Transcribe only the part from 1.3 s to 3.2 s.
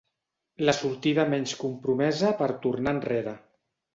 menys compromesa per tornar